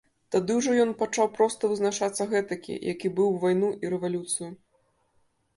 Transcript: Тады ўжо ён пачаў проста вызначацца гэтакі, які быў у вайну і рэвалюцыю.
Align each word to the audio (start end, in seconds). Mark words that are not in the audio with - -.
Тады 0.35 0.53
ўжо 0.59 0.71
ён 0.85 0.93
пачаў 1.01 1.27
проста 1.35 1.69
вызначацца 1.73 2.27
гэтакі, 2.33 2.79
які 2.93 3.13
быў 3.21 3.27
у 3.35 3.39
вайну 3.45 3.69
і 3.85 3.93
рэвалюцыю. 3.97 4.49